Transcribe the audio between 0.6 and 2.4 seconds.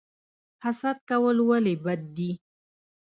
حسد کول ولې بد دي؟